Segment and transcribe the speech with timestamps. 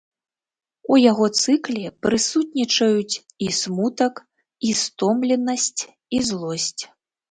[0.95, 4.13] У яго цыкле прысутнічаюць і смутак,
[4.71, 5.81] і стомленасць,
[6.19, 6.81] і злосць.